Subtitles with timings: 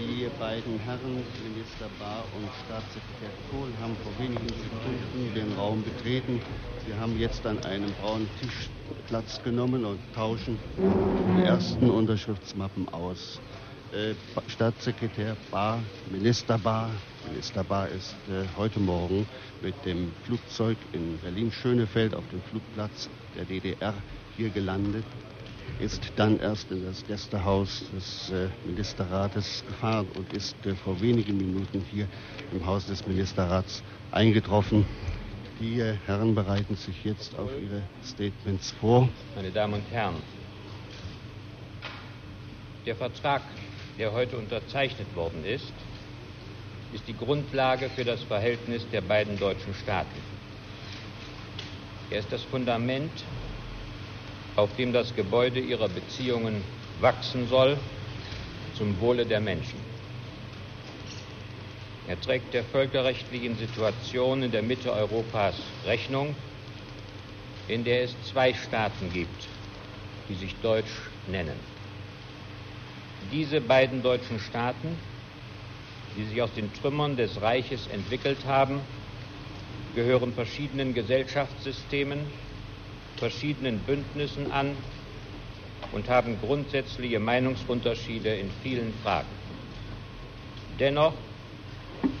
[0.00, 6.40] Die beiden Herren, Minister Bahr und Staatssekretär Kohl, haben vor wenigen Sekunden den Raum betreten.
[6.84, 8.68] Sie haben jetzt an einem braunen Tisch
[9.06, 13.40] Platz genommen und tauschen die ersten Unterschriftsmappen aus.
[13.92, 14.14] Äh,
[14.48, 15.80] Staatssekretär Bahr,
[16.10, 16.90] Minister Bahr,
[17.28, 19.26] Minister Bahr ist äh, heute Morgen
[19.62, 23.94] mit dem Flugzeug in Berlin-Schönefeld auf dem Flugplatz der DDR
[24.36, 25.04] hier gelandet
[25.80, 31.36] ist dann erst in das Gästehaus des äh, Ministerrates gefahren und ist äh, vor wenigen
[31.36, 32.06] Minuten hier
[32.52, 34.86] im Haus des Ministerrats eingetroffen.
[35.60, 39.08] Die äh, Herren bereiten sich jetzt auf ihre Statements vor.
[39.34, 40.16] Meine Damen und Herren,
[42.86, 43.42] der Vertrag,
[43.98, 45.72] der heute unterzeichnet worden ist,
[46.92, 50.20] ist die Grundlage für das Verhältnis der beiden deutschen Staaten.
[52.10, 53.10] Er ist das Fundament
[54.56, 56.62] auf dem das Gebäude ihrer Beziehungen
[57.00, 57.76] wachsen soll
[58.74, 59.80] zum Wohle der Menschen.
[62.06, 65.56] Er trägt der völkerrechtlichen Situation in der Mitte Europas
[65.86, 66.34] Rechnung,
[67.66, 69.48] in der es zwei Staaten gibt,
[70.28, 70.92] die sich Deutsch
[71.26, 71.56] nennen.
[73.32, 74.98] Diese beiden deutschen Staaten,
[76.16, 78.82] die sich aus den Trümmern des Reiches entwickelt haben,
[79.94, 82.30] gehören verschiedenen Gesellschaftssystemen,
[83.18, 84.76] verschiedenen Bündnissen an
[85.92, 89.28] und haben grundsätzliche Meinungsunterschiede in vielen Fragen.
[90.78, 91.14] Dennoch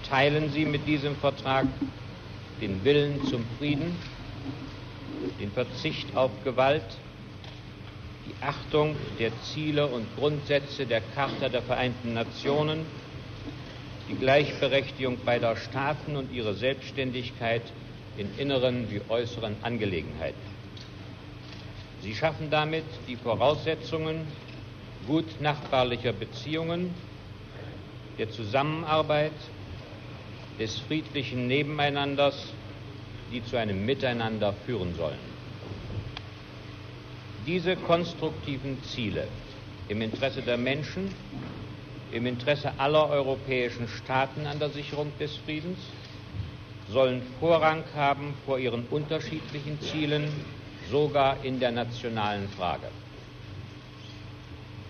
[0.08, 1.66] teilen sie mit diesem Vertrag
[2.60, 3.98] den Willen zum Frieden,
[5.40, 7.00] den Verzicht auf Gewalt,
[8.24, 12.86] die Achtung der Ziele und Grundsätze der Charta der Vereinten Nationen,
[14.06, 17.72] die Gleichberechtigung beider Staaten und ihre Selbstständigkeit
[18.16, 20.53] in inneren wie äußeren Angelegenheiten.
[22.04, 24.30] Sie schaffen damit die Voraussetzungen
[25.06, 26.94] gut nachbarlicher Beziehungen,
[28.18, 29.32] der Zusammenarbeit,
[30.58, 32.52] des friedlichen Nebeneinanders,
[33.30, 35.18] die zu einem Miteinander führen sollen.
[37.38, 39.30] Diese konstruktiven Ziele
[39.88, 41.14] im Interesse der Menschen,
[42.10, 45.96] im Interesse aller europäischen Staaten an der Sicherung des Friedens,
[46.86, 50.44] sollen Vorrang haben vor ihren unterschiedlichen Zielen
[50.90, 52.88] sogar in der nationalen Frage.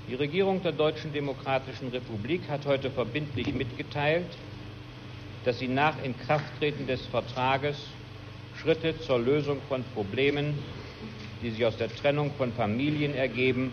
[0.09, 4.27] Die Regierung der Deutschen Demokratischen Republik hat heute verbindlich mitgeteilt,
[5.44, 7.77] dass sie nach Inkrafttreten des Vertrages
[8.60, 10.59] Schritte zur Lösung von Problemen,
[11.43, 13.72] die sich aus der Trennung von Familien ergeben,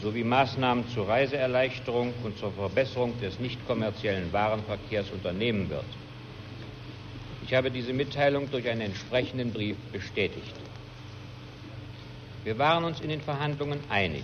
[0.00, 5.84] sowie Maßnahmen zur Reiseerleichterung und zur Verbesserung des nicht kommerziellen Warenverkehrs unternehmen wird.
[7.42, 10.54] Ich habe diese Mitteilung durch einen entsprechenden Brief bestätigt.
[12.46, 14.22] Wir waren uns in den Verhandlungen einig,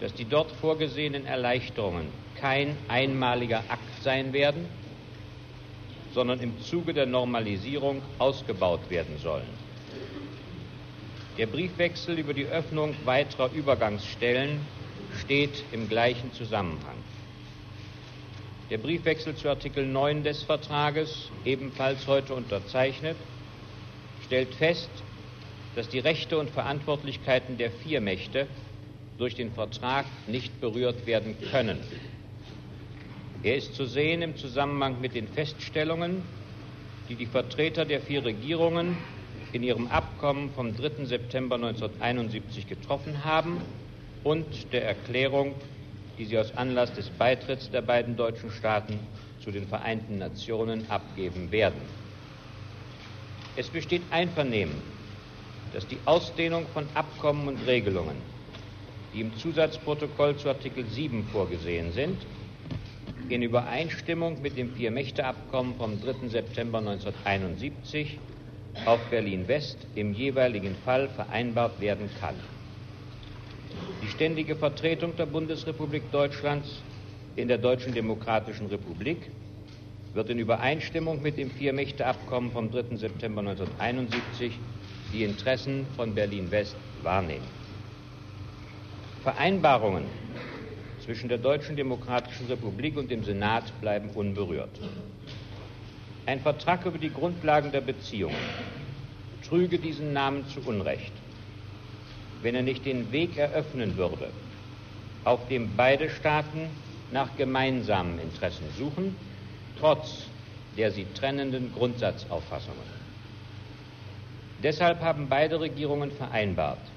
[0.00, 4.70] dass die dort vorgesehenen Erleichterungen kein einmaliger Akt sein werden,
[6.14, 9.50] sondern im Zuge der Normalisierung ausgebaut werden sollen.
[11.36, 14.66] Der Briefwechsel über die Öffnung weiterer Übergangsstellen
[15.10, 17.04] steht im gleichen Zusammenhang.
[18.70, 23.18] Der Briefwechsel zu Artikel 9 des Vertrages, ebenfalls heute unterzeichnet,
[24.24, 25.04] stellt fest,
[25.78, 28.48] dass die Rechte und Verantwortlichkeiten der vier Mächte
[29.16, 31.78] durch den Vertrag nicht berührt werden können.
[33.44, 36.24] Er ist zu sehen im Zusammenhang mit den Feststellungen,
[37.08, 38.96] die die Vertreter der vier Regierungen
[39.52, 41.04] in ihrem Abkommen vom 3.
[41.04, 43.62] September 1971 getroffen haben
[44.24, 45.54] und der Erklärung,
[46.18, 48.98] die sie aus Anlass des Beitritts der beiden deutschen Staaten
[49.38, 51.82] zu den Vereinten Nationen abgeben werden.
[53.54, 54.97] Es besteht Einvernehmen
[55.72, 58.22] dass die Ausdehnung von Abkommen und Regelungen,
[59.12, 62.26] die im Zusatzprotokoll zu Artikel 7 vorgesehen sind,
[63.28, 66.28] in Übereinstimmung mit dem Vier-Mächte-Abkommen vom 3.
[66.28, 68.20] September 1971
[68.84, 72.42] auf Berlin-West im jeweiligen Fall vereinbart werden kann.
[74.00, 76.84] Die ständige Vertretung der Bundesrepublik Deutschlands
[77.34, 79.30] in der Deutschen Demokratischen Republik
[80.14, 82.96] wird in Übereinstimmung mit dem Vier-Mächte-Abkommen vom 3.
[82.96, 84.60] September 1971
[85.12, 87.46] die Interessen von Berlin-West wahrnehmen.
[89.22, 90.04] Vereinbarungen
[91.00, 94.80] zwischen der Deutschen Demokratischen Republik und dem Senat bleiben unberührt.
[96.26, 98.36] Ein Vertrag über die Grundlagen der Beziehungen
[99.42, 101.12] trüge diesen Namen zu Unrecht,
[102.42, 104.32] wenn er nicht den Weg eröffnen würde,
[105.24, 106.70] auf dem beide Staaten
[107.10, 109.16] nach gemeinsamen Interessen suchen,
[109.76, 110.30] trotz
[110.76, 113.07] der sie trennenden Grundsatzauffassungen.
[114.60, 116.92] Deshalb haben beide Regierungen vereinbart,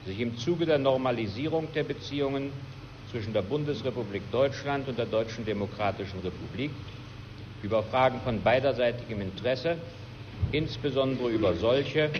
[0.00, 2.54] sich im Zuge der Normalisierung der Beziehungen
[3.04, 6.86] zwischen der Bundesrepublik Deutschland und der Deutschen Demokratischen Republik
[7.60, 9.82] über Fragen von beiderseitigem Interesse,
[10.52, 12.12] insbesondere über solche,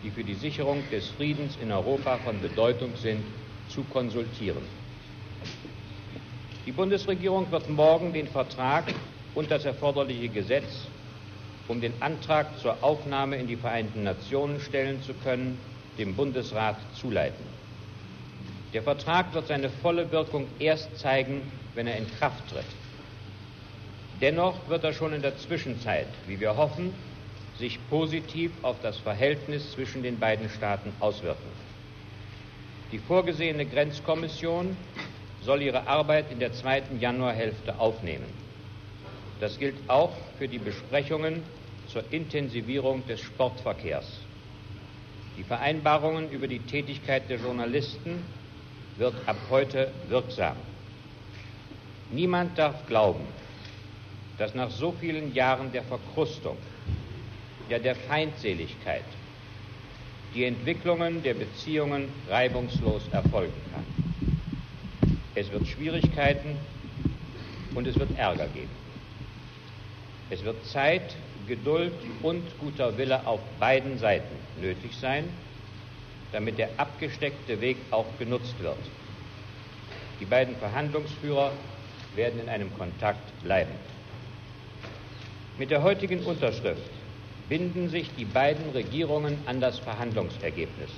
[0.00, 3.34] die für die Sicherung des Friedens in Europa von Bedeutung sind,
[3.66, 4.70] zu konsultieren.
[6.64, 8.94] Die Bundesregierung wird morgen den Vertrag
[9.34, 10.90] und das erforderliche Gesetz,
[11.72, 15.58] um den Antrag zur Aufnahme in die Vereinten Nationen stellen zu können,
[15.96, 17.46] dem Bundesrat zuleiten.
[18.74, 22.66] Der Vertrag wird seine volle Wirkung erst zeigen, wenn er in Kraft tritt.
[24.20, 26.92] Dennoch wird er schon in der Zwischenzeit, wie wir hoffen,
[27.56, 31.48] sich positiv auf das Verhältnis zwischen den beiden Staaten auswirken.
[32.90, 34.76] Die vorgesehene Grenzkommission
[35.40, 38.28] soll ihre Arbeit in der zweiten Januarhälfte aufnehmen.
[39.40, 41.42] Das gilt auch für die Besprechungen
[41.92, 44.20] zur Intensivierung des Sportverkehrs.
[45.36, 48.22] Die Vereinbarungen über die Tätigkeit der Journalisten
[48.96, 50.56] wird ab heute wirksam.
[52.10, 53.26] Niemand darf glauben,
[54.38, 56.56] dass nach so vielen Jahren der Verkrustung,
[57.68, 59.04] ja der Feindseligkeit,
[60.34, 63.84] die Entwicklungen der Beziehungen reibungslos erfolgen kann.
[65.34, 66.56] Es wird Schwierigkeiten
[67.74, 68.70] und es wird Ärger geben.
[70.30, 71.16] Es wird Zeit,
[71.46, 71.92] Geduld
[72.22, 75.24] und guter Wille auf beiden Seiten nötig sein,
[76.32, 78.78] damit der abgesteckte Weg auch genutzt wird.
[80.20, 81.52] Die beiden Verhandlungsführer
[82.14, 83.72] werden in einem Kontakt bleiben.
[85.58, 86.90] Mit der heutigen Unterschrift
[87.48, 90.90] binden sich die beiden Regierungen an das Verhandlungsergebnis.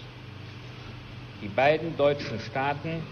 [1.41, 3.03] Die beiden deutschen Staaten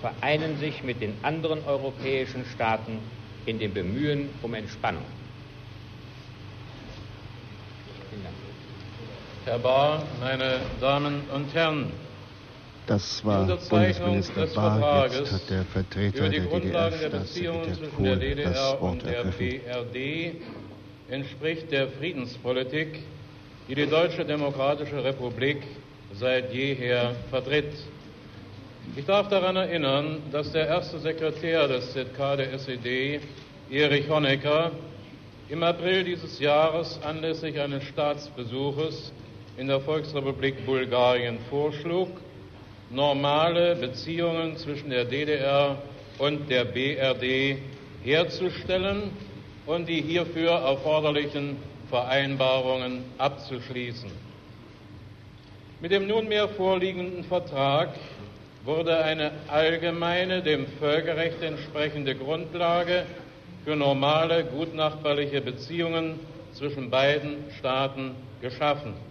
[0.00, 3.00] vereinen sich mit den anderen europäischen Staaten
[3.46, 5.04] in dem Bemühen um Entspannung.
[9.48, 11.90] Herr Bahr, meine Damen und Herren,
[12.86, 15.06] das war Bundesminister Bahr.
[15.10, 19.60] Jetzt hat der Vertreter der DDR-Staatssekretär Kohl das Wort ergriffen.
[19.64, 20.34] BRD
[21.08, 22.98] entspricht der Friedenspolitik,
[23.68, 25.62] die die Deutsche Demokratische Republik
[26.12, 27.72] seit jeher vertritt.
[28.96, 33.20] Ich darf daran erinnern, dass der erste Sekretär des ZK der SED,
[33.70, 34.72] Erich Honecker,
[35.48, 39.10] im April dieses Jahres anlässlich eines Staatsbesuches
[39.58, 42.08] in der Volksrepublik Bulgarien vorschlug,
[42.90, 45.82] normale Beziehungen zwischen der DDR
[46.18, 47.58] und der BRD
[48.00, 49.10] herzustellen
[49.66, 51.56] und die hierfür erforderlichen
[51.90, 54.10] Vereinbarungen abzuschließen.
[55.80, 57.94] Mit dem nunmehr vorliegenden Vertrag
[58.64, 63.06] wurde eine allgemeine, dem Völkerrecht entsprechende Grundlage
[63.64, 66.20] für normale, gutnachbarliche Beziehungen
[66.52, 69.07] zwischen beiden Staaten geschaffen.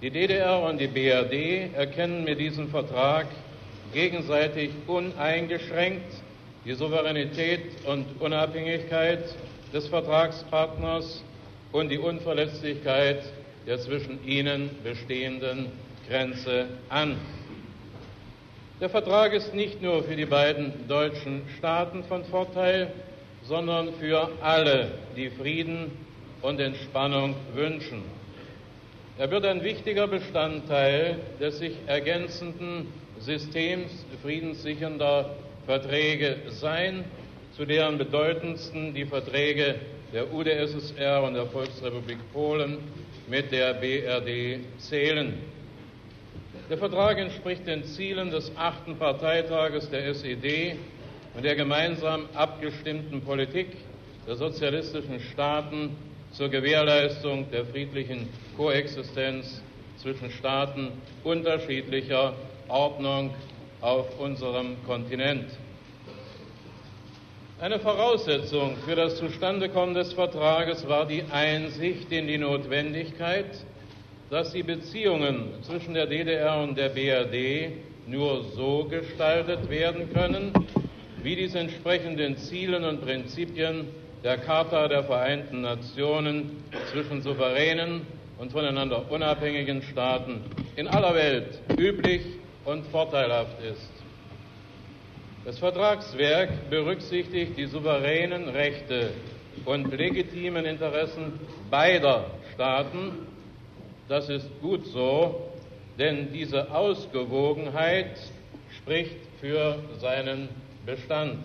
[0.00, 3.26] Die DDR und die BRD erkennen mit diesem Vertrag
[3.92, 6.22] gegenseitig uneingeschränkt
[6.64, 9.24] die Souveränität und Unabhängigkeit
[9.72, 11.24] des Vertragspartners
[11.72, 13.24] und die Unverletzlichkeit
[13.66, 15.72] der zwischen ihnen bestehenden
[16.06, 17.16] Grenze an.
[18.80, 22.92] Der Vertrag ist nicht nur für die beiden deutschen Staaten von Vorteil,
[23.42, 25.90] sondern für alle, die Frieden
[26.40, 28.04] und Entspannung wünschen.
[29.18, 32.86] Er wird ein wichtiger Bestandteil des sich ergänzenden
[33.18, 35.34] Systems friedenssichernder
[35.66, 37.04] Verträge sein,
[37.50, 39.74] zu deren bedeutendsten die Verträge
[40.12, 42.78] der UdSSR und der Volksrepublik Polen
[43.26, 45.42] mit der BRD zählen.
[46.70, 50.76] Der Vertrag entspricht den Zielen des achten Parteitages der SED
[51.34, 53.78] und der gemeinsam abgestimmten Politik
[54.28, 55.96] der sozialistischen Staaten
[56.30, 59.62] zur Gewährleistung der friedlichen Koexistenz
[59.98, 60.90] zwischen Staaten
[61.22, 62.34] unterschiedlicher
[62.66, 63.32] Ordnung
[63.80, 65.46] auf unserem Kontinent.
[67.60, 73.64] Eine Voraussetzung für das Zustandekommen des Vertrages war die Einsicht in die Notwendigkeit,
[74.28, 80.52] dass die Beziehungen zwischen der DDR und der BRD nur so gestaltet werden können,
[81.22, 83.86] wie dies entsprechend den Zielen und Prinzipien
[84.24, 90.40] der Charta der Vereinten Nationen zwischen souveränen und voneinander unabhängigen Staaten
[90.76, 92.22] in aller Welt üblich
[92.64, 94.04] und vorteilhaft ist.
[95.44, 99.12] Das Vertragswerk berücksichtigt die souveränen Rechte
[99.64, 101.40] und legitimen Interessen
[101.70, 103.26] beider Staaten.
[104.08, 105.52] Das ist gut so,
[105.98, 108.18] denn diese Ausgewogenheit
[108.80, 110.48] spricht für seinen
[110.86, 111.44] Bestand.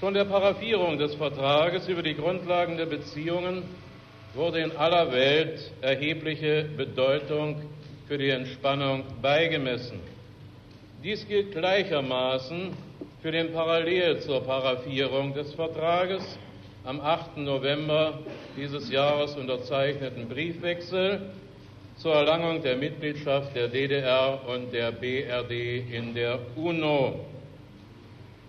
[0.00, 3.81] Schon der Paraphierung des Vertrages über die Grundlagen der Beziehungen
[4.34, 7.62] wurde in aller Welt erhebliche Bedeutung
[8.06, 10.00] für die Entspannung beigemessen.
[11.02, 12.76] Dies gilt gleichermaßen
[13.20, 16.38] für den parallel zur Paraphierung des Vertrages
[16.84, 17.38] am 8.
[17.38, 18.18] November
[18.56, 21.32] dieses Jahres unterzeichneten Briefwechsel
[21.96, 27.26] zur Erlangung der Mitgliedschaft der DDR und der BRD in der UNO.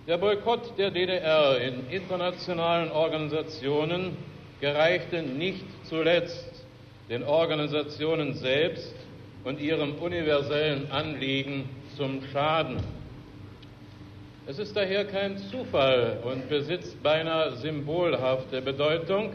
[0.08, 4.33] Der Boykott der DDR in internationalen Organisationen
[4.64, 6.66] gereichte nicht zuletzt
[7.10, 8.96] den Organisationen selbst
[9.44, 11.68] und ihrem universellen Anliegen
[11.98, 12.78] zum Schaden.
[14.46, 19.34] Es ist daher kein Zufall und besitzt beinahe symbolhafte Bedeutung,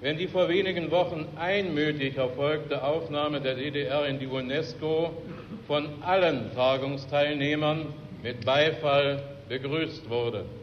[0.00, 5.24] wenn die vor wenigen Wochen einmütig erfolgte Aufnahme der DDR in die UNESCO
[5.66, 7.92] von allen Tagungsteilnehmern
[8.22, 10.61] mit Beifall begrüßt wurde.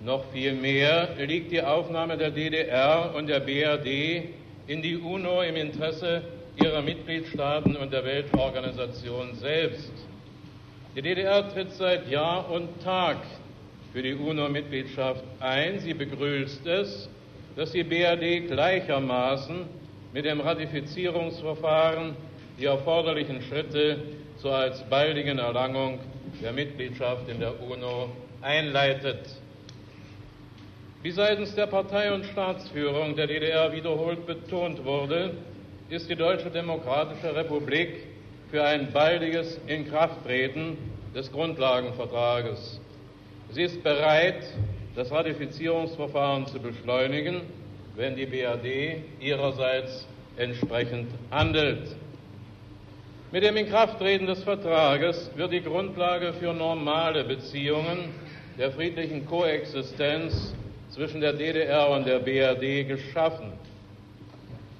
[0.00, 4.34] Noch viel mehr liegt die Aufnahme der DDR und der BRD
[4.68, 6.22] in die UNO im Interesse
[6.56, 9.92] ihrer Mitgliedstaaten und der Weltorganisation selbst.
[10.94, 13.18] Die DDR tritt seit Jahr und Tag
[13.92, 15.80] für die UNO-Mitgliedschaft ein.
[15.80, 17.10] Sie begrüßt es,
[17.56, 19.66] dass die BRD gleichermaßen
[20.12, 22.16] mit dem Ratifizierungsverfahren
[22.58, 23.98] die erforderlichen Schritte
[24.36, 25.98] zur alsbaldigen Erlangung
[26.40, 29.42] der Mitgliedschaft in der UNO einleitet.
[31.00, 35.30] Wie seitens der Partei und Staatsführung der DDR wiederholt betont wurde,
[35.88, 38.08] ist die Deutsche Demokratische Republik
[38.50, 40.76] für ein baldiges Inkrafttreten
[41.14, 42.80] des Grundlagenvertrages.
[43.50, 44.42] Sie ist bereit,
[44.96, 47.42] das Ratifizierungsverfahren zu beschleunigen,
[47.94, 51.94] wenn die BRD ihrerseits entsprechend handelt.
[53.30, 58.10] Mit dem Inkrafttreten des Vertrages wird die Grundlage für normale Beziehungen
[58.58, 60.56] der friedlichen Koexistenz
[60.90, 63.52] zwischen der DDR und der BRD geschaffen.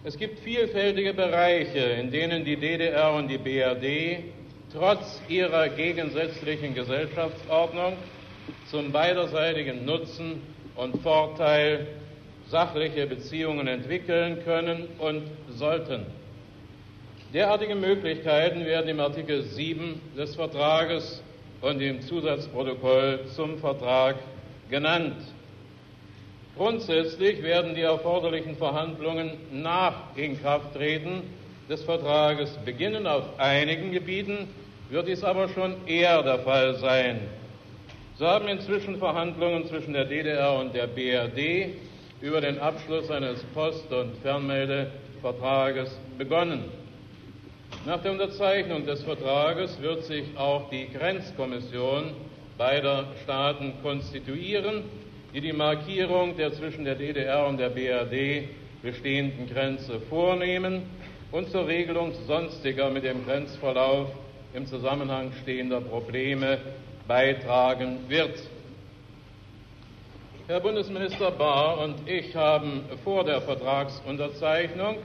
[0.05, 4.25] Es gibt vielfältige Bereiche, in denen die DDR und die BRD
[4.73, 7.99] trotz ihrer gegensätzlichen Gesellschaftsordnung
[8.65, 10.43] zum beiderseitigen Nutzen
[10.77, 11.87] und Vorteil
[12.49, 16.07] sachliche Beziehungen entwickeln können und sollten.
[17.35, 21.23] Derartige Möglichkeiten werden im Artikel 7 des Vertrages
[21.61, 24.17] und im Zusatzprotokoll zum Vertrag
[24.71, 25.17] genannt.
[26.59, 31.23] Grundsätzlich werden die erforderlichen Verhandlungen nach Inkrafttreten
[31.71, 33.07] des Vertrages beginnen.
[33.07, 34.49] Auf einigen Gebieten
[34.91, 37.21] wird dies aber schon eher der Fall sein.
[38.17, 41.77] So haben inzwischen Verhandlungen zwischen der DDR und der BRD
[42.21, 46.65] über den Abschluss eines Post- und Fernmeldevertrages begonnen.
[47.87, 52.15] Nach der Unterzeichnung des Vertrages wird sich auch die Grenzkommission
[52.57, 54.83] beider Staaten konstituieren
[55.32, 58.49] die die Markierung der zwischen der DDR und der BRD
[58.82, 60.82] bestehenden Grenze vornehmen
[61.30, 64.08] und zur Regelung sonstiger mit dem Grenzverlauf
[64.54, 66.58] im Zusammenhang stehender Probleme
[67.06, 68.38] beitragen wird.
[70.47, 74.97] Herr Bundesminister Bahr und ich haben vor der Vertragsunterzeichnung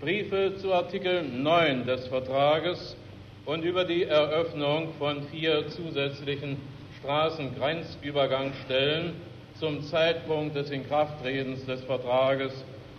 [0.00, 2.96] Briefe zu Artikel 9 des Vertrages
[3.44, 6.58] und über die Eröffnung von vier zusätzlichen
[7.00, 9.14] Straßengrenzübergangsstellen
[9.58, 12.52] zum Zeitpunkt des Inkrafttretens des Vertrages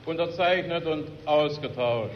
[0.05, 2.15] unterzeichnet und ausgetauscht.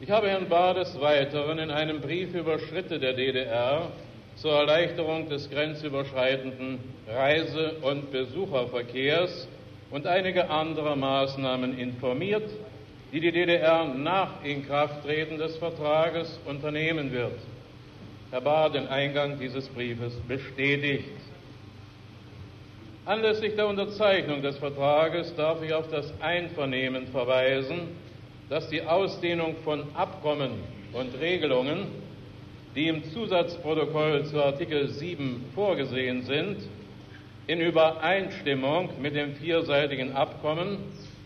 [0.00, 3.88] Ich habe Herrn Bahr des Weiteren in einem Brief über Schritte der DDR
[4.36, 9.48] zur Erleichterung des grenzüberschreitenden Reise- und Besucherverkehrs
[9.90, 12.50] und einige andere Maßnahmen informiert,
[13.12, 17.38] die die DDR nach Inkrafttreten des Vertrages unternehmen wird.
[18.30, 21.33] Herr Bahr den Eingang dieses Briefes bestätigt.
[23.06, 27.88] Anlässlich der Unterzeichnung des Vertrages darf ich auf das Einvernehmen verweisen,
[28.48, 30.52] dass die Ausdehnung von Abkommen
[30.94, 31.88] und Regelungen,
[32.74, 36.56] die im Zusatzprotokoll zu Artikel 7 vorgesehen sind,
[37.46, 40.78] in Übereinstimmung mit dem vierseitigen Abkommen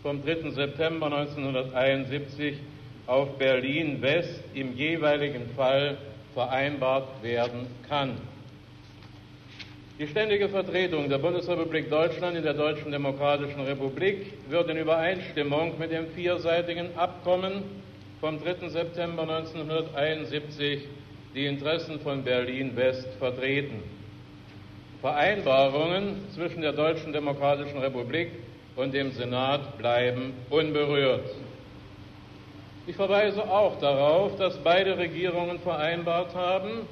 [0.03, 0.51] vom 3.
[0.51, 2.57] September 1971
[3.07, 5.97] auf Berlin West im jeweiligen Fall
[6.33, 8.17] vereinbart werden kann.
[9.99, 15.91] Die ständige Vertretung der Bundesrepublik Deutschland in der Deutschen Demokratischen Republik wird in Übereinstimmung mit
[15.91, 17.63] dem vierseitigen Abkommen
[18.21, 18.69] vom 3.
[18.69, 20.87] September 1971
[21.35, 23.83] die Interessen von Berlin-West vertreten.
[25.01, 28.29] Vereinbarungen zwischen der Deutschen Demokratischen Republik
[28.77, 31.29] und dem Senat bleiben unberührt.
[32.87, 36.87] Ich verweise auch darauf, dass beide Regierungen vereinbart haben,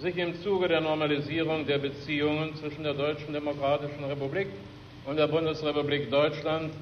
[0.00, 4.48] sich im Zuge der Normalisierung der Beziehungen zwischen der Deutschen Demokratischen Republik
[5.06, 6.72] und der Bundesrepublik Deutschland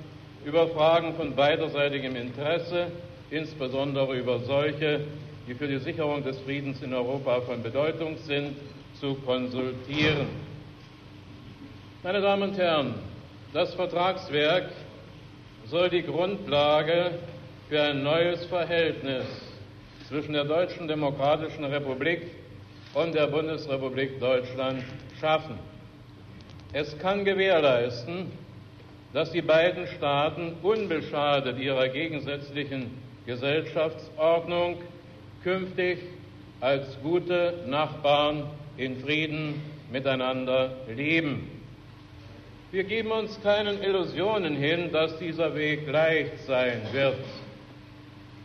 [0.45, 2.89] über Fragen von beiderseitigem Interesse,
[3.31, 5.01] insbesondere über solche,
[5.47, 8.57] die für die Sicherung des Friedens in Europa von Bedeutung sind,
[8.95, 10.29] zu konsultieren.
[12.03, 12.95] Meine Damen und Herren,
[13.53, 14.71] das Vertragswerk
[15.67, 17.13] soll die Grundlage
[17.69, 19.25] für ein neues Verhältnis
[20.09, 22.44] zwischen der Deutschen Demokratischen Republik
[22.95, 24.85] und der Bundesrepublik Deutschland
[25.21, 25.59] schaffen.
[26.73, 28.33] Es kann gewährleisten,
[29.13, 32.91] dass die beiden Staaten unbeschadet ihrer gegensätzlichen
[33.27, 34.79] Gesellschaftsordnung
[35.43, 35.99] künftig
[36.61, 38.45] als gute Nachbarn
[38.77, 39.61] in Frieden
[39.91, 41.51] miteinander leben.
[42.73, 47.19] Wir geben uns keinen Illusionen hin, dass dieser Weg leicht sein wird.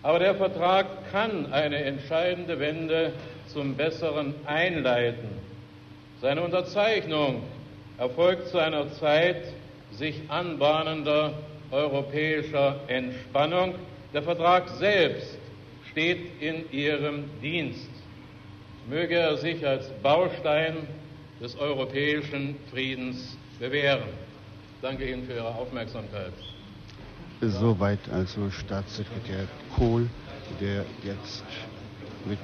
[0.03, 3.13] Aber der Vertrag kann eine entscheidende Wende
[3.51, 5.29] zum Besseren einleiten.
[6.21, 7.43] Seine Unterzeichnung
[7.97, 9.53] erfolgt zu einer Zeit
[9.91, 11.33] sich anbahnender
[11.71, 13.75] europäischer Entspannung.
[14.13, 15.37] Der Vertrag selbst
[15.91, 17.89] steht in ihrem Dienst.
[18.89, 20.87] Möge er sich als Baustein
[21.41, 24.09] des europäischen Friedens bewähren.
[24.81, 26.33] Danke Ihnen für Ihre Aufmerksamkeit.
[27.41, 30.09] Soweit also Staatssekretär Kohl,
[30.59, 31.43] der jetzt
[32.25, 32.39] mit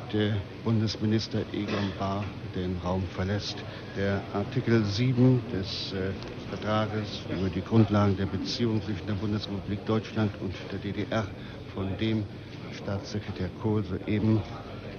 [0.64, 2.24] Bundesminister Egon Bahr
[2.56, 3.56] den Raum verlässt.
[3.96, 6.12] Der Artikel 7 des äh,
[6.50, 11.28] Vertrages über die Grundlagen der Beziehung zwischen der Bundesrepublik Deutschland und der DDR,
[11.74, 12.24] von dem
[12.72, 14.42] Staatssekretär Kohl soeben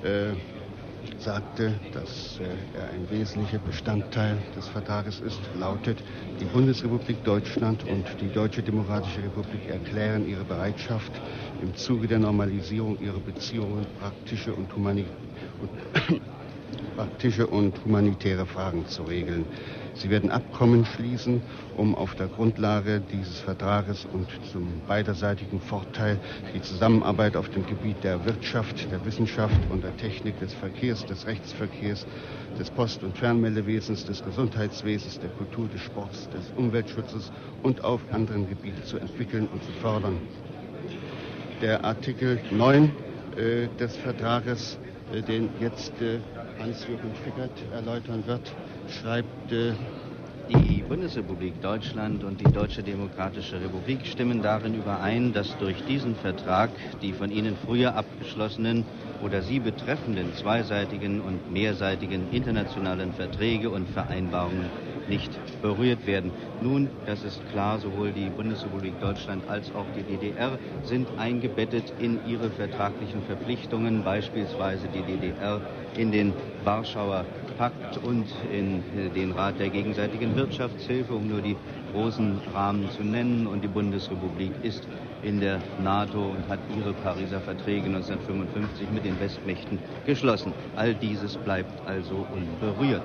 [0.03, 0.33] äh,
[1.27, 5.99] sagte, dass äh, er ein wesentlicher Bestandteil des Vertrages ist, lautet,
[6.39, 11.11] die Bundesrepublik Deutschland und die Deutsche Demokratische Republik erklären ihre Bereitschaft,
[11.61, 15.05] im Zuge der Normalisierung ihrer Beziehungen praktische und, humani
[15.61, 16.21] und
[16.97, 19.47] praktische und humanitäre Fragen zu regeln.
[19.99, 21.41] Sie werden Abkommen schließen,
[21.77, 26.19] um auf der Grundlage dieses Vertrages und zum beiderseitigen Vorteil
[26.55, 31.27] die Zusammenarbeit auf dem Gebiet der Wirtschaft, der Wissenschaft und der Technik, des Verkehrs, des
[31.27, 32.07] Rechtsverkehrs,
[32.59, 38.49] des Post- und Fernmeldewesens, des Gesundheitswesens, der Kultur, des Sports, des Umweltschutzes und auf anderen
[38.49, 40.19] Gebieten zu entwickeln und zu fördern.
[41.63, 42.93] Der Artikel 9
[43.37, 44.79] äh, des Vertrages,
[45.13, 46.19] äh, den jetzt äh,
[46.61, 48.53] Hans-Jürgen Fickert erläutern wird,
[48.89, 49.73] schreibt, äh,
[50.49, 56.71] die Bundesrepublik Deutschland und die Deutsche Demokratische Republik stimmen darin überein, dass durch diesen Vertrag
[57.03, 58.85] die von ihnen früher abgeschlossenen
[59.21, 64.71] oder sie betreffenden zweiseitigen und mehrseitigen internationalen Verträge und Vereinbarungen
[65.09, 65.31] nicht
[65.63, 66.33] berührt werden.
[66.61, 72.25] Nun, das ist klar, sowohl die Bundesrepublik Deutschland als auch die DDR sind eingebettet in
[72.25, 75.61] ihre vertraglichen Verpflichtungen, beispielsweise die DDR
[75.99, 76.33] in den
[76.65, 77.25] Warschauer
[77.57, 81.57] Pakt und in äh, den Rat der gegenseitigen Wirtschaftshilfe, um nur die
[81.93, 83.47] großen Rahmen zu nennen.
[83.47, 84.87] Und die Bundesrepublik ist
[85.23, 90.53] in der NATO und hat ihre Pariser Verträge 1955 mit den Westmächten geschlossen.
[90.77, 93.03] All dieses bleibt also unberührt.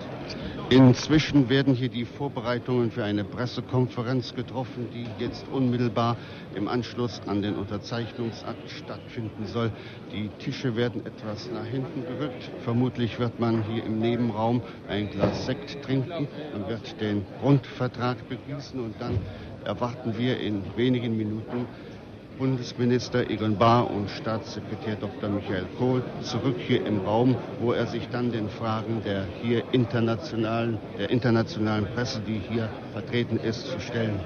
[0.70, 6.18] Inzwischen werden hier die Vorbereitungen für eine Pressekonferenz getroffen, die jetzt unmittelbar
[6.56, 9.72] im Anschluss an den Unterzeichnungsakt stattfinden soll.
[10.14, 12.50] Die Tische werden etwas nach hinten gerückt.
[12.64, 16.28] Vermutlich wird man hier im Nebenraum ein Glas Sekt trinken.
[16.54, 19.20] Man wird den Grundvertrag begießen und dann
[19.66, 21.68] erwarten wir in wenigen Minuten
[22.42, 25.30] Bundesminister Egon Bahr und Staatssekretär Dr.
[25.30, 30.80] Michael Kohl zurück hier im Raum, wo er sich dann den Fragen der hier internationalen,
[30.98, 34.20] der internationalen Presse, die hier vertreten ist, zu stellen.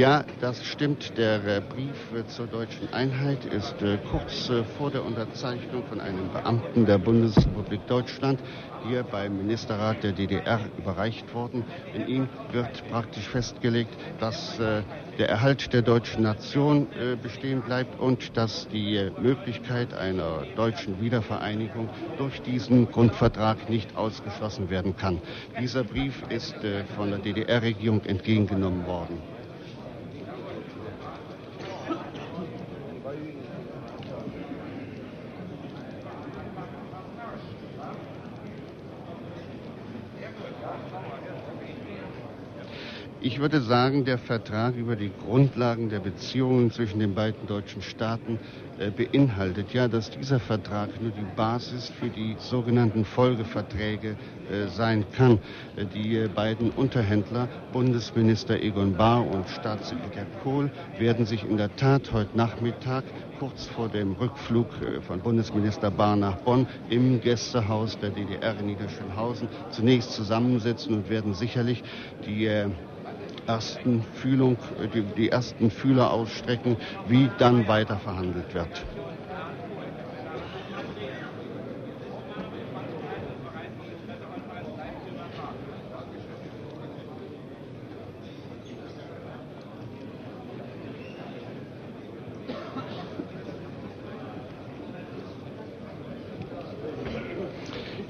[0.00, 1.18] Ja, das stimmt.
[1.18, 6.32] Der äh, Brief äh, zur deutschen Einheit ist äh, kurz vor der Unterzeichnung von einem
[6.32, 8.40] Beamten der Bundesrepublik Deutschland
[8.88, 11.66] hier beim Ministerrat der DDR überreicht worden.
[11.92, 16.86] In ihm wird praktisch festgelegt, dass der Erhalt der deutschen Nation
[17.22, 24.96] bestehen bleibt und dass die Möglichkeit einer deutschen Wiedervereinigung durch diesen Grundvertrag nicht ausgeschlossen werden
[24.96, 25.20] kann.
[25.60, 26.54] Dieser Brief ist
[26.96, 29.18] von der DDR-Regierung entgegengenommen worden.
[43.22, 48.38] Ich würde sagen, der Vertrag über die Grundlagen der Beziehungen zwischen den beiden deutschen Staaten
[48.78, 54.16] äh, beinhaltet ja, dass dieser Vertrag nur die Basis für die sogenannten Folgeverträge
[54.50, 55.38] äh, sein kann.
[55.76, 61.76] Äh, die äh, beiden Unterhändler, Bundesminister Egon Bahr und Staatssekretär Kohl, werden sich in der
[61.76, 63.04] Tat heute Nachmittag
[63.38, 68.66] kurz vor dem Rückflug äh, von Bundesminister Bahr nach Bonn im Gästehaus der DDR in
[68.66, 71.82] Niederschönhausen zunächst zusammensetzen und werden sicherlich
[72.24, 72.48] die
[73.46, 74.58] ersten Fühlung,
[74.94, 76.76] die, die ersten Fühler ausstrecken,
[77.08, 78.84] wie dann weiter verhandelt wird.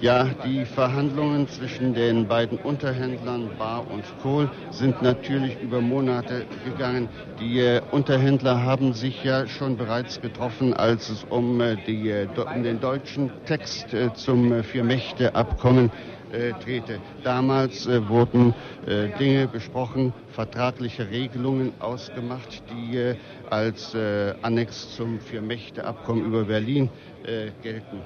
[0.01, 7.07] Ja, die Verhandlungen zwischen den beiden Unterhändlern Bar und Kohl sind natürlich über Monate gegangen.
[7.39, 12.27] Die äh, Unterhändler haben sich ja schon bereits getroffen, als es um, äh, die, äh,
[12.55, 15.91] um den deutschen Text äh, zum äh, Vier-Mächte-Abkommen
[16.33, 16.99] äh, drehte.
[17.23, 18.55] Damals wurden
[19.19, 23.15] Dinge besprochen, vertragliche Regelungen ausgemacht, die
[23.51, 23.95] als
[24.43, 26.89] Annex zum Vier-Mächte-Abkommen über Berlin
[27.63, 28.01] gelten.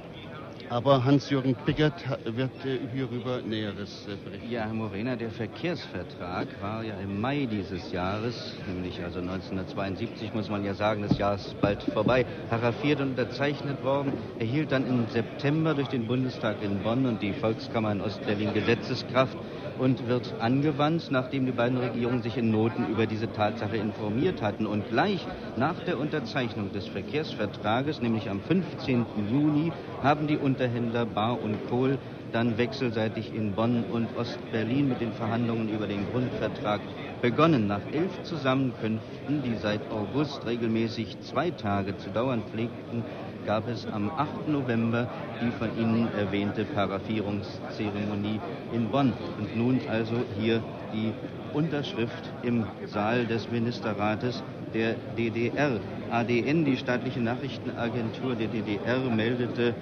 [0.71, 4.51] Aber Hans-Jürgen Pickert wird äh, hierüber Näheres äh, berichten.
[4.51, 10.49] Ja, Herr Morena, der Verkehrsvertrag war ja im Mai dieses Jahres, nämlich also 1972, muss
[10.49, 15.07] man ja sagen, das Jahr ist bald vorbei, paraffiert und unterzeichnet worden, erhielt dann im
[15.09, 19.37] September durch den Bundestag in Bonn und die Volkskammer in Ostberlin Gesetzeskraft
[19.79, 24.67] und wird angewandt, nachdem die beiden Regierungen sich in Noten über diese Tatsache informiert hatten.
[24.67, 29.07] Und gleich nach der Unterzeichnung des Verkehrsvertrages, nämlich am 15.
[29.31, 31.99] Juni, haben die Unterhändler Bar und Kohl
[32.33, 36.81] dann wechselseitig in Bonn und Ostberlin mit den Verhandlungen über den Grundvertrag
[37.23, 37.69] begonnen.
[37.69, 43.05] Nach elf Zusammenkünften, die seit August regelmäßig zwei Tage zu dauern pflegten,
[43.47, 44.49] gab es am 8.
[44.49, 45.09] November
[45.41, 48.41] die von Ihnen erwähnte Paraffierungszeremonie
[48.73, 49.13] in Bonn.
[49.39, 51.13] Und nun also hier die
[51.53, 55.81] Unterschrift im Saal des Ministerrates der DDR.
[56.11, 59.75] ADN, die staatliche Nachrichtenagentur der DDR, meldete,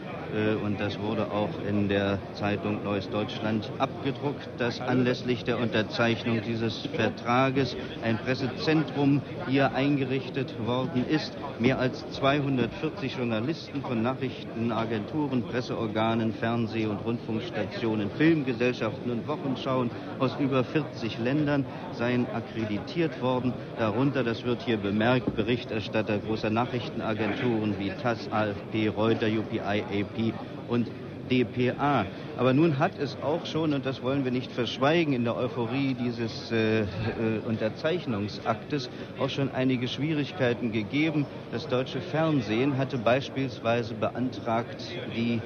[0.64, 6.86] und das wurde auch in der Zeitung Neues Deutschland abgedruckt, dass anlässlich der Unterzeichnung dieses
[6.94, 11.32] Vertrages ein Pressezentrum hier eingerichtet worden ist.
[11.58, 20.64] Mehr als 240 Journalisten von Nachrichtenagenturen, Presseorganen, Fernseh- und Rundfunkstationen, Filmgesellschaften und Wochenschauen aus über
[20.64, 23.52] 40 Ländern seien akkreditiert worden.
[23.78, 30.21] Darunter, das wird hier bemerkt, Berichterstatter großer Nachrichtenagenturen wie TASS, AFP, Reuter, UPI, AP
[30.68, 30.88] und
[31.30, 32.06] DPA.
[32.36, 35.94] Aber nun hat es auch schon, und das wollen wir nicht verschweigen, in der Euphorie
[35.94, 36.86] dieses äh, äh,
[37.46, 41.26] Unterzeichnungsaktes auch schon einige Schwierigkeiten gegeben.
[41.50, 44.82] Das deutsche Fernsehen hatte beispielsweise beantragt,
[45.16, 45.40] die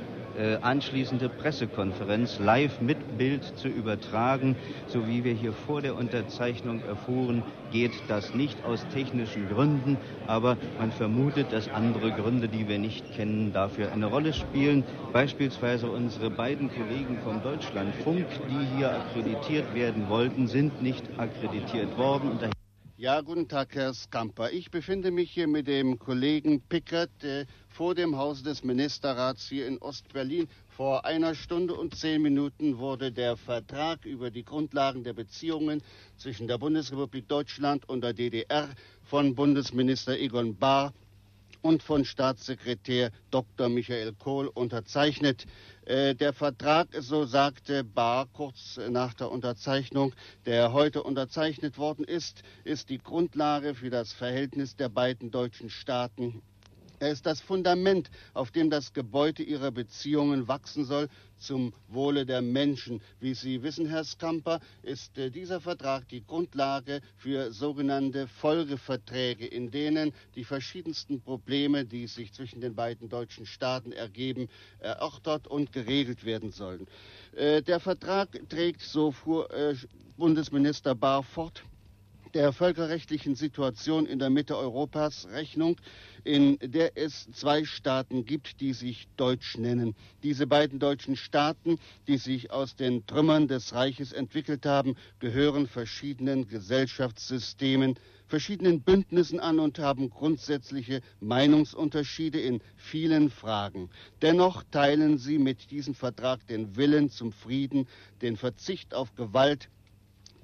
[0.63, 4.57] anschließende Pressekonferenz live mit Bild zu übertragen.
[4.87, 9.97] So wie wir hier vor der Unterzeichnung erfuhren, geht das nicht aus technischen Gründen,
[10.27, 14.85] aber man vermutet, dass andere Gründe, die wir nicht kennen, dafür eine Rolle spielen.
[15.13, 22.56] Beispielsweise unsere beiden Kollegen vom Deutschlandfunk, die hier akkreditiert werden wollten, sind nicht akkreditiert worden.
[22.99, 24.53] Ja, guten Tag, Herr Skamper.
[24.53, 29.67] Ich befinde mich hier mit dem Kollegen Pickert äh, vor dem Haus des Ministerrats hier
[29.67, 30.49] in Ostberlin.
[30.67, 35.83] Vor einer Stunde und zehn Minuten wurde der Vertrag über die Grundlagen der Beziehungen
[36.17, 38.71] zwischen der Bundesrepublik Deutschland und der DDR
[39.03, 40.95] von Bundesminister Egon Bahr
[41.67, 43.69] und von Staatssekretär Dr.
[43.69, 45.47] Michael Kohl unterzeichnet.
[45.85, 50.15] Äh, der Vertrag, so sagte Bahr kurz nach der Unterzeichnung,
[50.47, 56.41] der heute unterzeichnet worden ist, ist die Grundlage für das Verhältnis der beiden deutschen Staaten
[57.01, 62.43] er ist das Fundament, auf dem das Gebäude ihrer Beziehungen wachsen soll, zum Wohle der
[62.43, 63.01] Menschen.
[63.21, 69.71] Wie Sie wissen, Herr Skamper, ist äh, dieser Vertrag die Grundlage für sogenannte Folgeverträge, in
[69.71, 76.25] denen die verschiedensten Probleme, die sich zwischen den beiden deutschen Staaten ergeben, erörtert und geregelt
[76.25, 76.87] werden sollen.
[77.35, 79.75] Äh, der Vertrag trägt, so fuhr äh,
[80.17, 81.63] Bundesminister Bahr fort,
[82.35, 85.77] der völkerrechtlichen Situation in der Mitte Europas Rechnung,
[86.27, 89.95] in der es zwei Staaten gibt, die sich Deutsch nennen.
[90.25, 96.49] Diese beiden deutschen Staaten, die sich aus den Trümmern des Reiches entwickelt haben, gehören verschiedenen
[96.49, 97.95] Gesellschaftssystemen,
[98.27, 103.89] verschiedenen Bündnissen an und haben grundsätzliche Meinungsunterschiede in vielen Fragen.
[104.21, 107.87] Dennoch teilen sie mit diesem Vertrag den Willen zum Frieden,
[108.21, 109.69] den Verzicht auf Gewalt,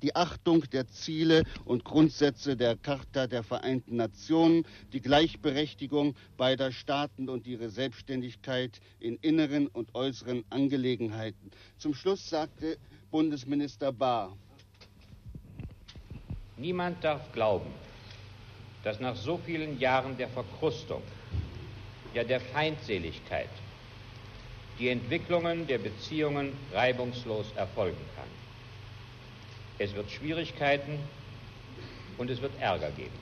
[0.03, 7.29] die Achtung der Ziele und Grundsätze der Charta der Vereinten Nationen, die Gleichberechtigung beider Staaten
[7.29, 11.51] und ihre Selbstständigkeit in inneren und äußeren Angelegenheiten.
[11.79, 12.79] Zum Schluss sagte
[13.11, 14.37] Bundesminister Bahr,
[16.57, 17.71] Niemand darf glauben,
[18.85, 21.03] dass nach so vielen Jahren der Verkrustung,
[22.15, 23.49] ja der Feindseligkeit,
[24.79, 28.42] die Entwicklungen der Beziehungen reibungslos erfolgen kann.
[29.79, 30.99] Es wird Schwierigkeiten
[32.19, 33.19] und es wird Ärger geben.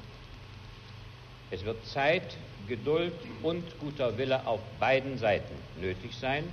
[1.50, 2.36] Es wird Zeit,
[2.68, 6.44] Geduld und guter Wille auf beiden Seiten nötig sein,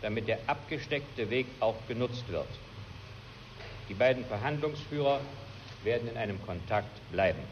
[0.00, 2.48] damit der abgesteckte Weg auch genutzt wird.
[3.88, 5.20] Die beiden Verhandlungsführer
[5.84, 7.42] werden in einem Kontakt bleiben.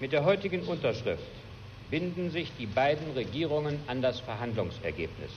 [0.00, 1.30] Mit der heutigen Unterschrift
[1.90, 5.30] binden sich die beiden Regierungen an das Verhandlungsergebnis.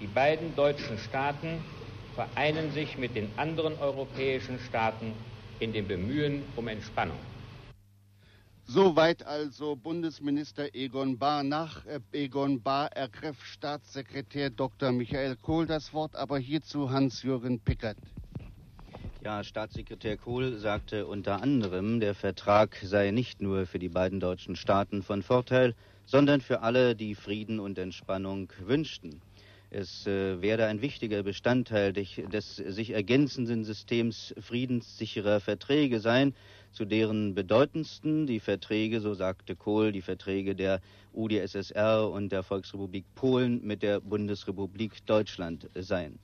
[0.00, 1.62] Die beiden deutschen Staaten
[2.14, 5.12] vereinen sich mit den anderen europäischen Staaten
[5.60, 7.18] in dem Bemühen um Entspannung.
[8.66, 11.42] Soweit also Bundesminister Egon Bahr.
[11.42, 14.90] Nach äh, Egon Bahr ergriff Staatssekretär Dr.
[14.90, 17.98] Michael Kohl das Wort, aber hierzu Hans-Jürgen Pickert.
[19.22, 24.56] Ja, Staatssekretär Kohl sagte unter anderem, der Vertrag sei nicht nur für die beiden deutschen
[24.56, 25.74] Staaten von Vorteil,
[26.06, 29.20] sondern für alle, die Frieden und Entspannung wünschten.
[29.76, 36.32] Es äh, werde ein wichtiger Bestandteil des, sich ergänzenden Systems friedenssicherer Verträge sein,
[36.70, 40.80] zu deren bedeutendsten die Verträge, so sagte Kohl, die Verträge der
[41.12, 46.20] UdSSR und der Volksrepublik Polen mit der Bundesrepublik Deutschland seien.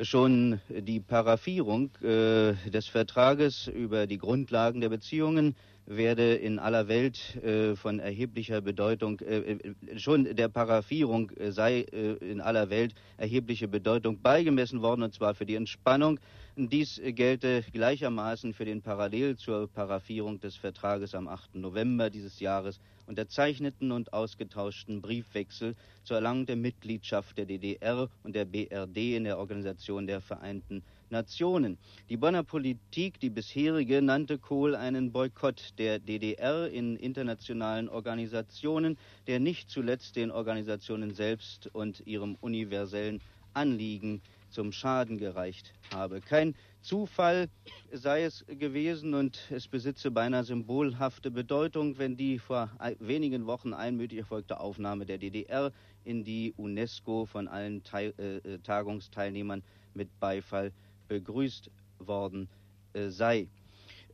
[0.00, 5.54] Schon die Paraphierung äh, des Vertrages über die Grundlagen der Beziehungen
[5.86, 11.86] werde in aller Welt äh, von erheblicher Bedeutung, äh, äh schon der Paraphierung äh, sei
[11.92, 16.18] äh, in aller Welt erhebliche Bedeutung beigemessen worden, und zwar für die Entspannung.
[16.58, 21.56] Dies gelte gleichermaßen für den parallel zur Paraphierung des Vertrages am 8.
[21.56, 28.46] November dieses Jahres unterzeichneten und ausgetauschten Briefwechsel zur Erlangung der Mitgliedschaft der DDR und der
[28.46, 31.76] BRD in der Organisation der Vereinten Nationen.
[32.08, 39.40] Die Bonner Politik, die bisherige, nannte Kohl einen Boykott der DDR in internationalen Organisationen, der
[39.40, 43.20] nicht zuletzt den Organisationen selbst und ihrem universellen
[43.52, 44.22] Anliegen
[44.56, 46.22] zum Schaden gereicht habe.
[46.22, 47.50] Kein Zufall
[47.92, 54.20] sei es gewesen und es besitze beinahe symbolhafte Bedeutung, wenn die vor wenigen Wochen einmütig
[54.20, 55.72] erfolgte Aufnahme der DDR
[56.04, 60.72] in die UNESCO von allen Teil, äh, äh, Tagungsteilnehmern mit Beifall
[61.08, 62.48] begrüßt worden
[62.94, 63.48] äh, sei.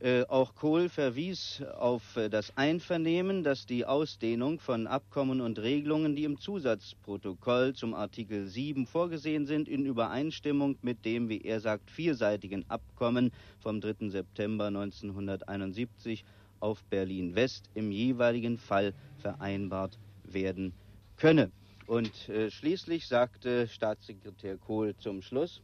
[0.03, 6.17] Äh, auch Kohl verwies auf äh, das Einvernehmen, dass die Ausdehnung von Abkommen und Regelungen,
[6.17, 11.89] die im Zusatzprotokoll zum Artikel 7 vorgesehen sind, in Übereinstimmung mit dem, wie er sagt,
[11.89, 14.09] vierseitigen Abkommen vom 3.
[14.09, 16.25] September 1971
[16.59, 20.73] auf Berlin West im jeweiligen Fall vereinbart werden
[21.17, 21.53] könne.
[21.87, 25.63] Und äh, schließlich sagte Staatssekretär Kohl zum Schluss,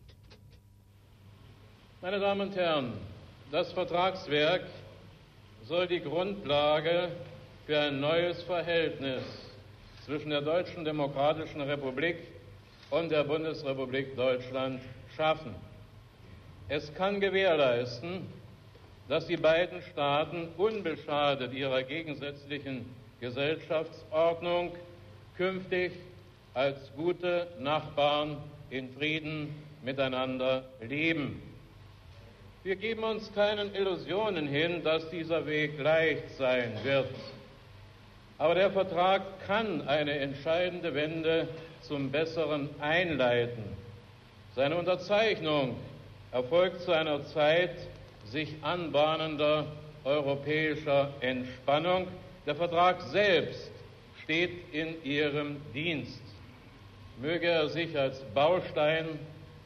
[2.00, 2.92] meine Damen und Herren,
[3.50, 4.62] das Vertragswerk
[5.64, 7.10] soll die Grundlage
[7.66, 9.22] für ein neues Verhältnis
[10.04, 12.16] zwischen der Deutschen Demokratischen Republik
[12.90, 14.80] und der Bundesrepublik Deutschland
[15.16, 15.54] schaffen.
[16.68, 18.26] Es kann gewährleisten,
[19.08, 22.84] dass die beiden Staaten unbeschadet ihrer gegensätzlichen
[23.20, 24.72] Gesellschaftsordnung
[25.36, 25.92] künftig
[26.52, 28.36] als gute Nachbarn
[28.68, 31.42] in Frieden miteinander leben.
[32.64, 37.08] Wir geben uns keinen Illusionen hin, dass dieser Weg leicht sein wird.
[38.36, 41.46] Aber der Vertrag kann eine entscheidende Wende
[41.82, 43.62] zum Besseren einleiten.
[44.56, 45.76] Seine Unterzeichnung
[46.32, 47.76] erfolgt zu einer Zeit
[48.24, 49.66] sich anbahnender
[50.02, 52.08] europäischer Entspannung.
[52.44, 53.70] Der Vertrag selbst
[54.24, 56.22] steht in ihrem Dienst.
[57.20, 59.06] Möge er sich als Baustein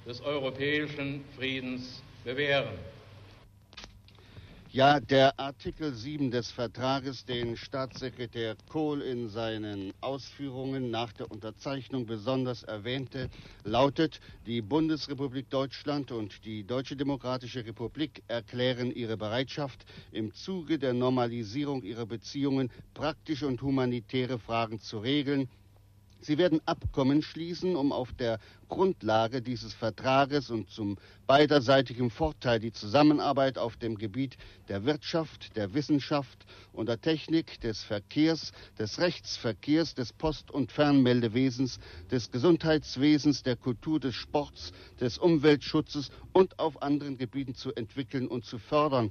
[0.07, 2.79] des europäischen Friedens bewähren.
[4.75, 12.07] Ja, der Artikel 7 des Vertrages, den Staatssekretär Kohl in seinen Ausführungen nach der Unterzeichnung
[12.07, 13.29] besonders erwähnte,
[13.65, 20.95] lautet, die Bundesrepublik Deutschland und die Deutsche Demokratische Republik erklären ihre Bereitschaft, im Zuge der
[20.95, 25.51] Normalisierung ihrer Beziehungen praktische und humanitäre Fragen zu regeln,
[26.25, 32.71] Sie werden Abkommen schließen, um auf der Grundlage dieses Vertrages und zum beiderseitigen Vorteil die
[32.71, 34.37] Zusammenarbeit auf dem Gebiet
[34.69, 41.81] der Wirtschaft, der Wissenschaft und der Technik, des Verkehrs, des Rechtsverkehrs, des Post- und Fernmeldewesens,
[42.13, 48.45] des Gesundheitswesens, der Kultur, des Sports, des Umweltschutzes und auf anderen Gebieten zu entwickeln und
[48.45, 49.11] zu fördern.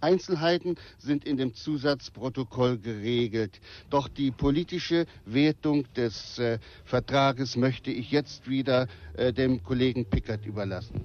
[0.00, 3.60] Einzelheiten sind in dem Zusatzprotokoll geregelt.
[3.90, 10.44] Doch die politische Wertung des äh, Vertrages möchte ich jetzt wieder äh, dem Kollegen Pickert
[10.46, 11.00] überlassen.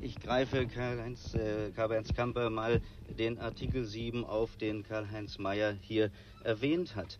[0.00, 1.70] Ich greife Karl-Heinz äh,
[2.14, 2.80] Kamper mal
[3.18, 6.10] den Artikel 7 auf, den Karl-Heinz Mayer hier
[6.42, 7.18] erwähnt hat.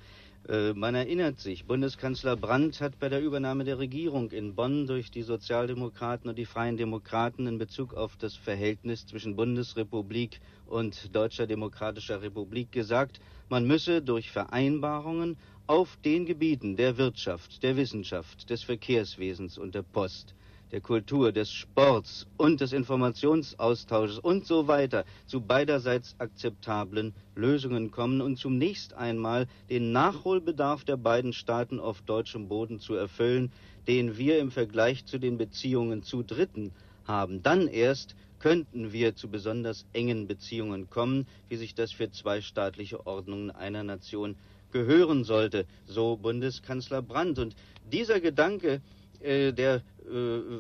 [0.49, 5.13] Äh, man erinnert sich, Bundeskanzler Brandt hat bei der Übernahme der Regierung in Bonn durch
[5.13, 11.47] die Sozialdemokraten und die Freien Demokraten in Bezug auf das Verhältnis zwischen Bundesrepublik und Deutscher
[11.47, 15.37] Demokratischer Republik gesagt, man müsse durch Vereinbarungen
[15.69, 20.35] auf den Gebieten der Wirtschaft, der Wissenschaft, des Verkehrswesens und der Post
[20.73, 28.23] der Kultur, des Sports und des Informationsaustausches und so weiter zu beiderseits akzeptablen Lösungen kommen
[28.23, 33.53] und zunächst einmal den Nachholbedarf der beiden Staaten auf deutschem Boden zu erfüllen,
[33.87, 36.73] den wir im Vergleich zu den Beziehungen zu Dritten
[37.05, 37.43] haben.
[37.43, 43.07] Dann erst könnten wir zu besonders engen Beziehungen kommen, wie sich das für zwei staatliche
[43.07, 44.37] Ordnungen einer Nation
[44.73, 47.39] gehören sollte, so Bundeskanzler Brandt.
[47.39, 47.55] Und
[47.93, 48.81] dieser Gedanke
[49.21, 49.83] äh, der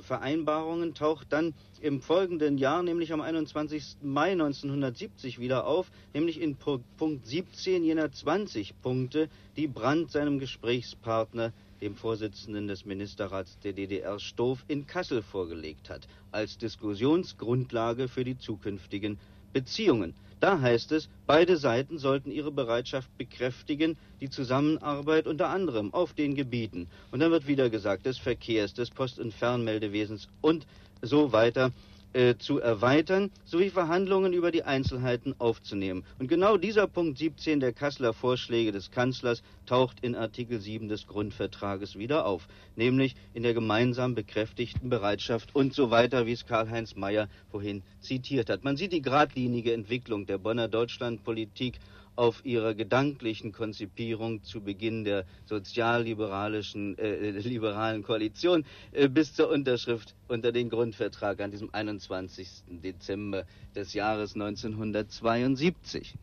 [0.02, 3.96] Vereinbarungen taucht dann im folgenden Jahr, nämlich am 21.
[4.02, 11.52] Mai 1970 wieder auf, nämlich in Punkt 17 jener 20 Punkte, die Brandt seinem Gesprächspartner,
[11.80, 18.38] dem Vorsitzenden des Ministerrats der DDR Stoff, in Kassel vorgelegt hat, als Diskussionsgrundlage für die
[18.38, 19.18] zukünftigen
[19.52, 20.14] Beziehungen.
[20.40, 26.34] Da heißt es, beide Seiten sollten ihre Bereitschaft bekräftigen, die Zusammenarbeit unter anderem auf den
[26.34, 30.66] Gebieten, und dann wird wieder gesagt, des Verkehrs, des Post- und Fernmeldewesens und
[31.00, 31.70] so weiter
[32.12, 36.04] äh, zu erweitern, sowie Verhandlungen über die Einzelheiten aufzunehmen.
[36.18, 41.06] Und genau dieser Punkt 17 der Kasseler Vorschläge des Kanzlers taucht in Artikel 7 des
[41.06, 46.96] Grundvertrages wieder auf, nämlich in der gemeinsam bekräftigten Bereitschaft und so weiter, wie es Karl-Heinz
[46.96, 48.64] Mayer vorhin zitiert hat.
[48.64, 51.78] Man sieht die geradlinige Entwicklung der Bonner Deutschlandpolitik
[52.16, 60.14] auf ihrer gedanklichen Konzipierung zu Beginn der sozialliberalischen äh, liberalen Koalition äh, bis zur Unterschrift
[60.28, 62.64] unter den Grundvertrag an diesem 21.
[62.68, 63.44] Dezember
[63.74, 66.14] des Jahres 1972.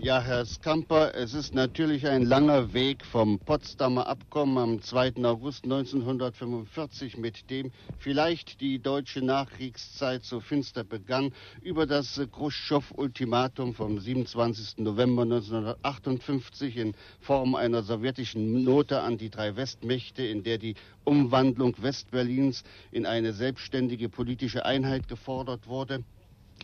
[0.00, 5.24] Ja, Herr Skamper, es ist natürlich ein langer Weg vom Potsdamer Abkommen am 2.
[5.24, 13.98] August 1945, mit dem vielleicht die deutsche Nachkriegszeit so finster begann, über das Khrushchev-Ultimatum vom
[13.98, 14.78] 27.
[14.78, 21.74] November 1958 in Form einer sowjetischen Note an die drei Westmächte, in der die Umwandlung
[21.82, 22.62] Westberlins
[22.92, 26.04] in eine selbstständige politische Einheit gefordert wurde.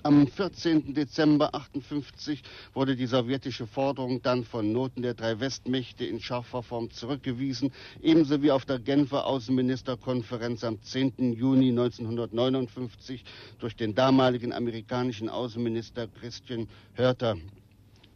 [0.02, 0.92] Am 14.
[0.92, 2.42] Dezember 58
[2.74, 8.42] wurde die sowjetische Forderung dann von Noten der drei Westmächte in scharfer Form zurückgewiesen, ebenso
[8.42, 11.32] wie auf der Genfer Außenministerkonferenz am 10.
[11.32, 13.24] Juni 1959
[13.58, 17.36] durch den damaligen amerikanischen Außenminister Christian Hörter.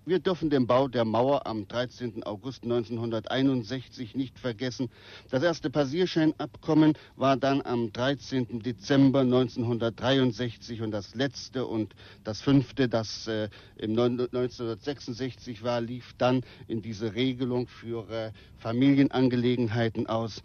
[0.08, 2.22] Wir dürfen den Bau der Mauer am 13.
[2.22, 4.88] August 1961 nicht vergessen.
[5.28, 8.62] Das erste Passierscheinabkommen war dann am 13.
[8.62, 11.94] Dezember 1963 und das letzte und
[12.24, 20.06] das fünfte, das äh, im 1966 war, lief dann in diese Regelung für äh, Familienangelegenheiten
[20.06, 20.42] aus.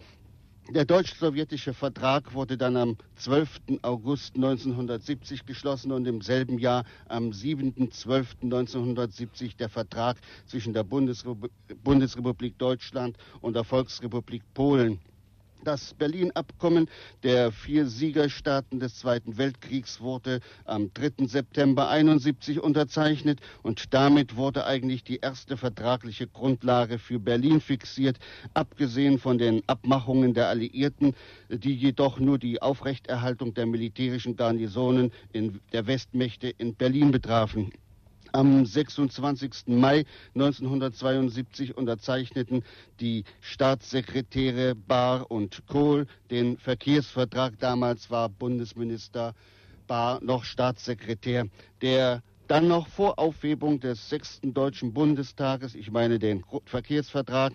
[0.70, 3.60] Der deutsch-sowjetische Vertrag wurde dann am 12.
[3.82, 13.18] August 1970 geschlossen und im selben Jahr am 7.12.1970 der Vertrag zwischen der Bundesrepublik Deutschland
[13.42, 15.02] und der Volksrepublik Polen.
[15.64, 16.90] Das Berlin-Abkommen
[17.24, 21.26] der vier Siegerstaaten des Zweiten Weltkriegs wurde am 3.
[21.26, 28.18] September 71 unterzeichnet und damit wurde eigentlich die erste vertragliche Grundlage für Berlin fixiert,
[28.54, 31.16] abgesehen von den Abmachungen der Alliierten,
[31.50, 37.72] die jedoch nur die Aufrechterhaltung der militärischen Garnisonen in der Westmächte in Berlin betrafen.
[38.36, 39.68] Am 26.
[39.68, 42.64] Mai 1972 unterzeichneten
[43.00, 47.60] die Staatssekretäre Bahr und Kohl den Verkehrsvertrag.
[47.60, 49.36] Damals war Bundesminister
[49.86, 51.46] Bahr noch Staatssekretär.
[51.84, 57.54] Der dann noch vor Aufhebung des sechsten Deutschen Bundestages, ich meine den Verkehrsvertrag,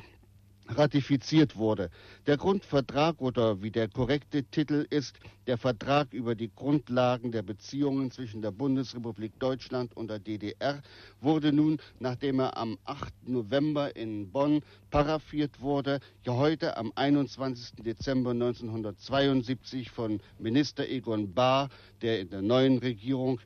[0.69, 1.91] ratifiziert wurde.
[2.27, 8.11] Der Grundvertrag oder wie der korrekte Titel ist, der Vertrag über die Grundlagen der Beziehungen
[8.11, 10.83] zwischen der Bundesrepublik Deutschland und der DDR
[11.21, 13.29] wurde nun, nachdem er am 8.
[13.29, 17.83] November in Bonn paraffiert wurde, ja heute am 21.
[17.85, 21.69] Dezember 1972 von Minister Egon Bahr,
[22.03, 23.41] der in der neuen Regierung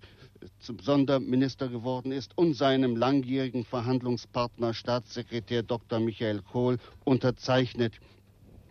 [0.58, 6.00] zum Sonderminister geworden ist und seinem langjährigen Verhandlungspartner Staatssekretär Dr.
[6.00, 7.94] Michael Kohl unterzeichnet.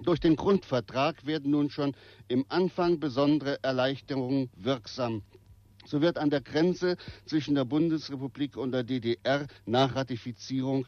[0.03, 1.95] Durch den Grundvertrag werden nun schon
[2.27, 5.21] im Anfang besondere Erleichterungen wirksam.
[5.85, 6.95] So wird an der Grenze
[7.25, 10.87] zwischen der Bundesrepublik und der DDR nach Ratifizierung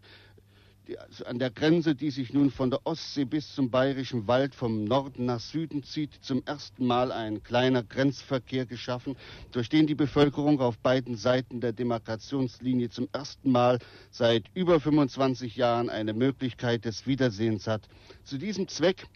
[0.87, 4.55] die, also an der Grenze, die sich nun von der Ostsee bis zum Bayerischen Wald
[4.55, 9.15] vom Norden nach Süden zieht, zum ersten Mal ein kleiner Grenzverkehr geschaffen,
[9.51, 13.79] durch den die Bevölkerung auf beiden Seiten der Demarkationslinie zum ersten Mal
[14.11, 17.87] seit über 25 Jahren eine Möglichkeit des Wiedersehens hat.
[18.23, 19.07] Zu diesem Zweck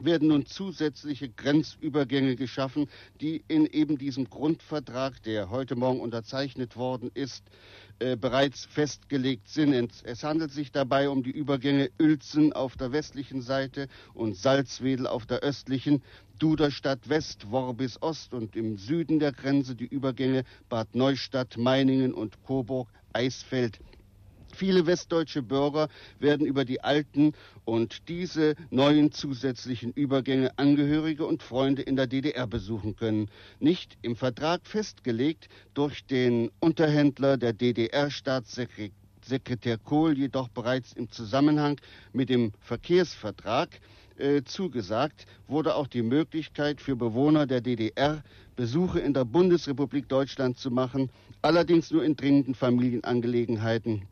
[0.00, 2.88] werden nun zusätzliche Grenzübergänge geschaffen,
[3.20, 7.44] die in eben diesem Grundvertrag, der heute Morgen unterzeichnet worden ist,
[8.00, 9.92] äh, bereits festgelegt sind.
[10.04, 15.26] Es handelt sich dabei um die Übergänge Uelzen auf der westlichen Seite und Salzwedel auf
[15.26, 16.02] der östlichen,
[16.38, 22.42] Duderstadt West, Worbis Ost und im Süden der Grenze die Übergänge Bad Neustadt, Meiningen und
[22.42, 23.78] Coburg, Eisfeld.
[24.54, 25.88] Viele westdeutsche Bürger
[26.20, 27.32] werden über die alten
[27.64, 33.28] und diese neuen zusätzlichen Übergänge Angehörige und Freunde in der DDR besuchen können.
[33.58, 41.80] Nicht im Vertrag festgelegt durch den Unterhändler der DDR-Staatssekretär Kohl, jedoch bereits im Zusammenhang
[42.12, 43.80] mit dem Verkehrsvertrag
[44.16, 48.22] äh, zugesagt, wurde auch die Möglichkeit für Bewohner der DDR
[48.54, 51.10] Besuche in der Bundesrepublik Deutschland zu machen,
[51.42, 54.02] allerdings nur in dringenden Familienangelegenheiten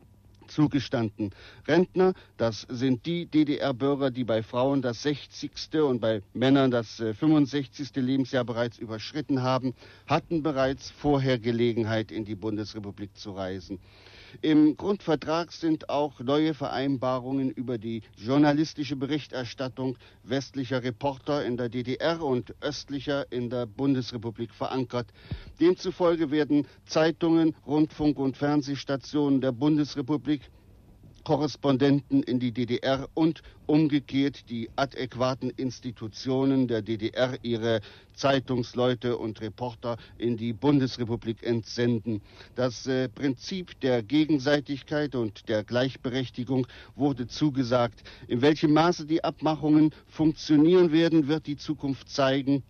[0.47, 1.31] zugestanden.
[1.67, 5.51] Rentner, das sind die DDR-Bürger, die bei Frauen das 60.
[5.81, 7.95] und bei Männern das 65.
[7.95, 9.73] Äh, Lebensjahr bereits überschritten haben,
[10.07, 13.79] hatten bereits vorher Gelegenheit, in die Bundesrepublik zu reisen.
[14.41, 22.21] Im Grundvertrag sind auch neue Vereinbarungen über die journalistische Berichterstattung westlicher Reporter in der DDR
[22.21, 25.07] und östlicher in der Bundesrepublik verankert.
[25.59, 30.49] Demzufolge werden Zeitungen, Rundfunk- und Fernsehstationen der Bundesrepublik
[31.23, 37.79] Korrespondenten in die DDR und umgekehrt die adäquaten Institutionen der DDR ihre
[38.13, 42.21] Zeitungsleute und Reporter in die Bundesrepublik entsenden.
[42.55, 48.03] Das äh, Prinzip der Gegenseitigkeit und der Gleichberechtigung wurde zugesagt.
[48.27, 52.63] In welchem Maße die Abmachungen funktionieren werden, wird die Zukunft zeigen.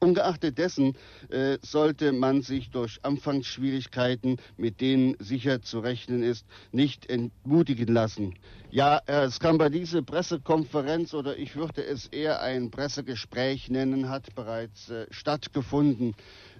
[0.00, 0.96] Ungeachtet dessen
[1.30, 8.34] äh, sollte man sich durch Anfangsschwierigkeiten, mit denen sicher zu rechnen ist, nicht entmutigen lassen.
[8.70, 14.08] Ja, äh, es kann bei dieser Pressekonferenz oder ich würde es eher ein Pressegespräch nennen,
[14.08, 16.14] hat bereits äh, stattgefunden.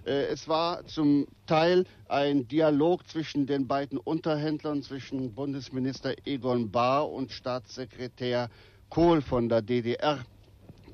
[0.05, 7.09] Äh, es war zum Teil ein Dialog zwischen den beiden Unterhändlern, zwischen Bundesminister Egon Bahr
[7.09, 8.49] und Staatssekretär
[8.89, 10.19] Kohl von der DDR.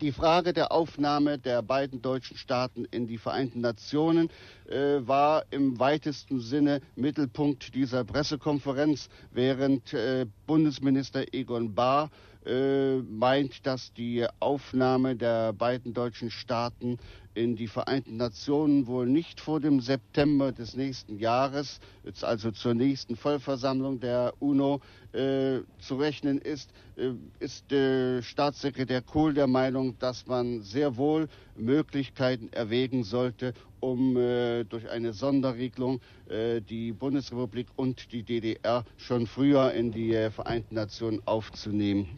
[0.01, 4.29] Die Frage der Aufnahme der beiden deutschen Staaten in die Vereinten Nationen
[4.67, 12.09] äh, war im weitesten Sinne Mittelpunkt dieser Pressekonferenz, während äh, Bundesminister Egon Bahr
[12.45, 16.97] äh, meint, dass die Aufnahme der beiden deutschen Staaten
[17.35, 21.79] in die Vereinten Nationen wohl nicht vor dem September des nächsten Jahres,
[22.21, 24.79] also zur nächsten Vollversammlung der UNO,
[25.11, 31.27] äh, zu rechnen ist, äh, ist äh, Staatssekretär Kohl der Meinung, dass man sehr wohl
[31.57, 39.27] Möglichkeiten erwägen sollte, um äh, durch eine Sonderregelung äh, die Bundesrepublik und die DDR schon
[39.27, 42.17] früher in die Vereinten Nationen aufzunehmen.